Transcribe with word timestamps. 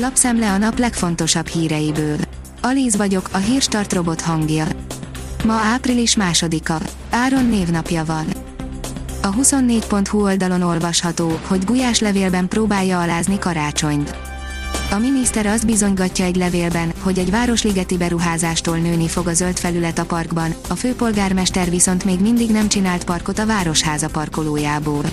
Lapszemle 0.00 0.52
a 0.52 0.58
nap 0.58 0.78
legfontosabb 0.78 1.46
híreiből. 1.46 2.16
Alíz 2.60 2.96
vagyok, 2.96 3.28
a 3.32 3.36
hírstart 3.36 3.92
robot 3.92 4.20
hangja. 4.20 4.66
Ma 5.44 5.52
április 5.52 6.16
másodika. 6.16 6.78
Áron 7.10 7.46
névnapja 7.46 8.04
van. 8.04 8.26
A 9.22 9.34
24.hu 9.34 10.22
oldalon 10.22 10.62
olvasható, 10.62 11.40
hogy 11.46 11.64
Gulyás 11.64 12.00
levélben 12.00 12.48
próbálja 12.48 13.00
alázni 13.00 13.38
karácsonyt. 13.38 14.16
A 14.90 14.98
miniszter 14.98 15.46
azt 15.46 15.66
bizonygatja 15.66 16.24
egy 16.24 16.36
levélben, 16.36 16.92
hogy 17.00 17.18
egy 17.18 17.30
városligeti 17.30 17.96
beruházástól 17.96 18.76
nőni 18.76 19.08
fog 19.08 19.26
a 19.26 19.34
zöld 19.34 19.58
felület 19.58 19.98
a 19.98 20.04
parkban, 20.04 20.54
a 20.68 20.74
főpolgármester 20.74 21.70
viszont 21.70 22.04
még 22.04 22.20
mindig 22.20 22.50
nem 22.50 22.68
csinált 22.68 23.04
parkot 23.04 23.38
a 23.38 23.46
városháza 23.46 24.08
parkolójából. 24.08 25.04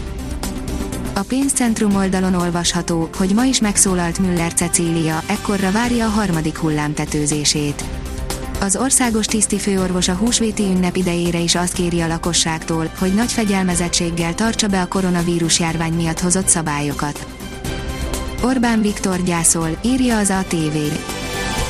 A 1.17 1.23
pénzcentrum 1.23 1.95
oldalon 1.95 2.33
olvasható, 2.33 3.09
hogy 3.17 3.33
ma 3.33 3.43
is 3.43 3.59
megszólalt 3.59 4.19
Müller 4.19 4.53
Cecília, 4.53 5.23
ekkorra 5.27 5.71
várja 5.71 6.05
a 6.05 6.09
harmadik 6.09 6.57
hullám 6.57 6.93
tetőzését. 6.93 7.83
Az 8.59 8.75
országos 8.75 9.25
tisztifőorvos 9.25 10.07
a 10.07 10.13
húsvéti 10.13 10.63
ünnep 10.63 10.95
idejére 10.95 11.39
is 11.39 11.55
azt 11.55 11.73
kéri 11.73 12.01
a 12.01 12.07
lakosságtól, 12.07 12.91
hogy 12.99 13.13
nagy 13.13 13.31
fegyelmezettséggel 13.31 14.35
tartsa 14.35 14.67
be 14.67 14.81
a 14.81 14.87
koronavírus 14.87 15.59
járvány 15.59 15.93
miatt 15.93 16.19
hozott 16.19 16.47
szabályokat. 16.47 17.27
Orbán 18.43 18.81
Viktor 18.81 19.23
gyászol, 19.23 19.69
írja 19.81 20.17
az 20.17 20.29
ATV. 20.29 20.77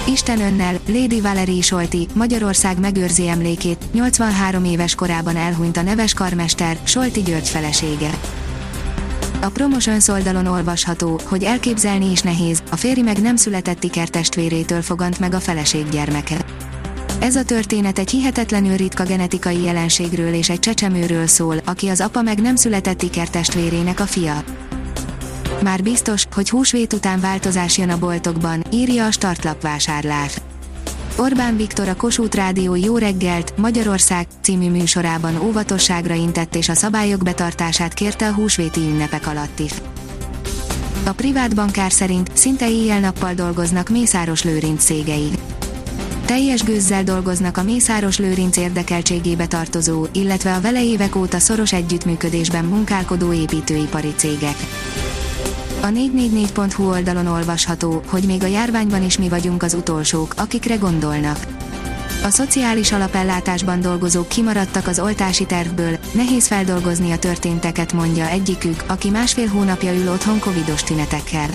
Isten 0.07 0.39
önnel, 0.39 0.79
Lady 0.87 1.21
Valerie 1.21 1.61
Solti, 1.61 2.07
Magyarország 2.13 2.79
megőrzi 2.79 3.27
emlékét, 3.27 3.85
83 3.93 4.63
éves 4.63 4.95
korában 4.95 5.35
elhunyt 5.35 5.77
a 5.77 5.81
neves 5.81 6.13
karmester, 6.13 6.77
Solti 6.83 7.21
György 7.21 7.47
felesége. 7.47 8.09
A 9.41 9.49
Promotions 9.49 10.07
oldalon 10.07 10.45
olvasható, 10.45 11.19
hogy 11.23 11.43
elképzelni 11.43 12.11
is 12.11 12.21
nehéz, 12.21 12.63
a 12.71 12.75
férj 12.75 13.01
meg 13.01 13.21
nem 13.21 13.35
született 13.35 13.83
ikertestvérétől 13.83 14.81
fogant 14.81 15.19
meg 15.19 15.33
a 15.33 15.39
feleség 15.39 15.89
gyermeke. 15.89 16.45
Ez 17.19 17.35
a 17.35 17.43
történet 17.43 17.99
egy 17.99 18.09
hihetetlenül 18.09 18.75
ritka 18.75 19.03
genetikai 19.03 19.61
jelenségről 19.61 20.33
és 20.33 20.49
egy 20.49 20.59
csecsemőről 20.59 21.27
szól, 21.27 21.57
aki 21.65 21.87
az 21.87 22.01
apa 22.01 22.21
meg 22.21 22.41
nem 22.41 22.55
született 22.55 23.01
ikertestvérének 23.01 23.99
a 23.99 24.05
fia. 24.05 24.43
Már 25.61 25.83
biztos, 25.83 26.25
hogy 26.31 26.49
húsvét 26.49 26.93
után 26.93 27.19
változás 27.19 27.77
jön 27.77 27.89
a 27.89 27.99
boltokban, 27.99 28.63
írja 28.71 29.05
a 29.05 29.11
startlap 29.11 29.61
vásárlás. 29.61 30.35
Orbán 31.17 31.57
Viktor 31.57 31.87
a 31.87 31.95
Kossuth 31.95 32.35
Rádió 32.35 32.75
Jó 32.75 32.97
reggelt, 32.97 33.57
Magyarország 33.57 34.27
című 34.41 34.69
műsorában 34.69 35.41
óvatosságra 35.41 36.13
intett 36.13 36.55
és 36.55 36.69
a 36.69 36.73
szabályok 36.73 37.23
betartását 37.23 37.93
kérte 37.93 38.27
a 38.27 38.33
húsvéti 38.33 38.79
ünnepek 38.79 39.27
alatt 39.27 39.59
is. 39.59 39.71
A 41.05 41.11
privát 41.11 41.55
bankár 41.55 41.91
szerint 41.91 42.31
szinte 42.33 42.69
éjjel-nappal 42.69 43.33
dolgoznak 43.33 43.89
Mészáros 43.89 44.43
Lőrinc 44.43 44.83
cégei. 44.83 45.29
Teljes 46.25 46.63
gőzzel 46.63 47.03
dolgoznak 47.03 47.57
a 47.57 47.63
Mészáros 47.63 48.17
Lőrinc 48.17 48.57
érdekeltségébe 48.57 49.45
tartozó, 49.45 50.05
illetve 50.11 50.55
a 50.55 50.61
vele 50.61 50.83
évek 50.83 51.15
óta 51.15 51.39
szoros 51.39 51.73
együttműködésben 51.73 52.65
munkálkodó 52.65 53.33
építőipari 53.33 54.13
cégek. 54.15 54.55
A 55.85 55.87
444.hu 55.87 56.89
oldalon 56.89 57.27
olvasható, 57.27 58.01
hogy 58.07 58.23
még 58.23 58.43
a 58.43 58.47
járványban 58.47 59.03
is 59.03 59.17
mi 59.17 59.29
vagyunk 59.29 59.63
az 59.63 59.73
utolsók, 59.73 60.33
akikre 60.37 60.75
gondolnak. 60.75 61.39
A 62.23 62.29
szociális 62.29 62.91
alapellátásban 62.91 63.81
dolgozók 63.81 64.27
kimaradtak 64.27 64.87
az 64.87 64.99
oltási 64.99 65.45
tervből, 65.45 65.97
nehéz 66.11 66.47
feldolgozni 66.47 67.11
a 67.11 67.17
történteket 67.17 67.93
mondja 67.93 68.27
egyikük, 68.27 68.83
aki 68.87 69.09
másfél 69.09 69.47
hónapja 69.47 69.93
ül 69.93 70.11
otthon 70.11 70.39
covidos 70.39 70.83
tünetekkel. 70.83 71.49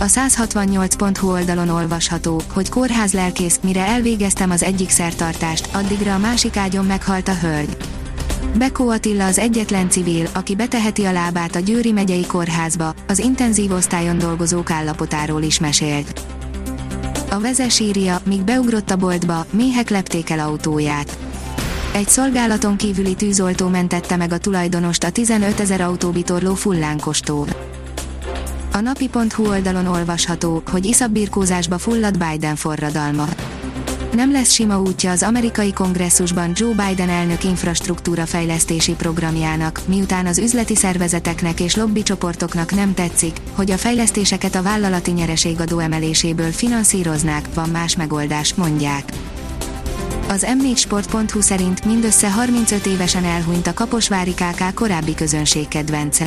A 0.00 0.04
168.hu 0.04 1.30
oldalon 1.30 1.68
olvasható, 1.68 2.42
hogy 2.52 2.68
kórház 2.68 3.12
lelkész, 3.12 3.58
mire 3.62 3.86
elvégeztem 3.86 4.50
az 4.50 4.62
egyik 4.62 4.90
szertartást, 4.90 5.68
addigra 5.72 6.14
a 6.14 6.18
másik 6.18 6.56
ágyon 6.56 6.84
meghalt 6.84 7.28
a 7.28 7.34
hölgy. 7.34 7.76
Bekó 8.58 8.88
Attila 8.88 9.24
az 9.26 9.38
egyetlen 9.38 9.90
civil, 9.90 10.26
aki 10.32 10.54
beteheti 10.54 11.04
a 11.04 11.12
lábát 11.12 11.56
a 11.56 11.58
Győri 11.58 11.92
megyei 11.92 12.26
kórházba, 12.26 12.94
az 13.08 13.18
intenzív 13.18 13.72
osztályon 13.72 14.18
dolgozók 14.18 14.70
állapotáról 14.70 15.42
is 15.42 15.58
mesélt. 15.58 16.20
A 17.30 17.40
vezes 17.40 17.80
írja, 17.80 18.20
míg 18.24 18.42
beugrott 18.42 18.90
a 18.90 18.96
boltba, 18.96 19.46
méhek 19.50 19.90
lepték 19.90 20.30
el 20.30 20.38
autóját. 20.38 21.18
Egy 21.92 22.08
szolgálaton 22.08 22.76
kívüli 22.76 23.14
tűzoltó 23.14 23.68
mentette 23.68 24.16
meg 24.16 24.32
a 24.32 24.38
tulajdonost 24.38 25.04
a 25.04 25.10
15 25.10 25.60
ezer 25.60 25.80
autóbitorló 25.80 26.54
fullánkostól. 26.54 27.46
A 28.72 28.80
napi.hu 28.80 29.48
oldalon 29.48 29.86
olvasható, 29.86 30.62
hogy 30.70 30.84
iszabbirkózásba 30.84 31.78
fullad 31.78 32.18
Biden 32.18 32.56
forradalma 32.56 33.28
nem 34.14 34.32
lesz 34.32 34.50
sima 34.50 34.80
útja 34.80 35.10
az 35.10 35.22
amerikai 35.22 35.72
kongresszusban 35.72 36.52
Joe 36.54 36.74
Biden 36.74 37.08
elnök 37.08 37.44
infrastruktúra 37.44 38.26
fejlesztési 38.26 38.92
programjának, 38.92 39.80
miután 39.86 40.26
az 40.26 40.38
üzleti 40.38 40.76
szervezeteknek 40.76 41.60
és 41.60 41.76
lobbycsoportoknak 41.76 42.74
nem 42.74 42.94
tetszik, 42.94 43.36
hogy 43.52 43.70
a 43.70 43.76
fejlesztéseket 43.76 44.54
a 44.54 44.62
vállalati 44.62 45.10
nyereségadó 45.10 45.78
emeléséből 45.78 46.50
finanszíroznák, 46.50 47.48
van 47.54 47.68
más 47.68 47.96
megoldás, 47.96 48.54
mondják. 48.54 49.12
Az 50.28 50.46
m4sport.hu 50.48 51.40
szerint 51.40 51.84
mindössze 51.84 52.30
35 52.30 52.86
évesen 52.86 53.24
elhunyt 53.24 53.66
a 53.66 53.74
Kaposvári 53.74 54.34
KK 54.34 54.74
korábbi 54.74 55.14
közönségkedvence. 55.14 56.26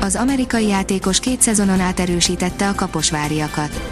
Az 0.00 0.16
amerikai 0.16 0.66
játékos 0.66 1.20
két 1.20 1.42
szezonon 1.42 1.80
át 1.80 2.00
erősítette 2.00 2.68
a 2.68 2.74
kaposváriakat. 2.74 3.91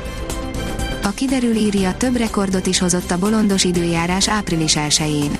A 1.03 1.11
kiderül 1.11 1.55
írja, 1.55 1.95
több 1.97 2.17
rekordot 2.17 2.67
is 2.67 2.79
hozott 2.79 3.11
a 3.11 3.19
bolondos 3.19 3.65
időjárás 3.65 4.29
április 4.29 4.75
1-én. 4.77 5.39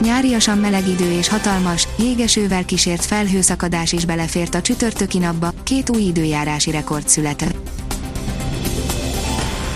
Nyáriasan 0.00 0.58
meleg 0.58 0.88
idő 0.88 1.12
és 1.12 1.28
hatalmas, 1.28 1.88
jégesővel 1.98 2.64
kísért 2.64 3.04
felhőszakadás 3.04 3.92
is 3.92 4.04
belefért 4.04 4.54
a 4.54 4.60
csütörtöki 4.60 5.18
napba, 5.18 5.52
két 5.62 5.90
új 5.90 6.02
időjárási 6.02 6.70
rekord 6.70 7.08
született. 7.08 7.70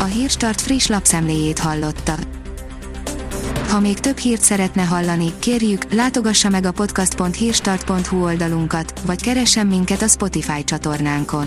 A 0.01 0.05
Hírstart 0.05 0.61
friss 0.61 0.87
lapszemléjét 0.87 1.59
hallotta. 1.59 2.15
Ha 3.69 3.81
még 3.81 4.01
több 4.01 4.17
hírt 4.17 4.43
szeretne 4.43 4.83
hallani, 4.83 5.33
kérjük, 5.39 5.93
látogassa 5.93 6.49
meg 6.49 6.65
a 6.65 6.73
podcast.hírstart.hu 6.73 8.23
oldalunkat, 8.23 9.01
vagy 9.07 9.23
keressen 9.23 9.67
minket 9.67 10.03
a 10.03 10.09
Spotify 10.09 10.65
csatornánkon 10.65 11.47